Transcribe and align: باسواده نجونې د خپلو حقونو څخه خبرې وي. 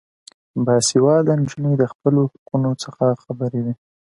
باسواده 0.65 1.33
نجونې 1.41 1.73
د 1.77 1.83
خپلو 1.93 2.21
حقونو 2.31 2.71
څخه 2.83 3.05
خبرې 3.23 3.59
وي. 3.65 3.73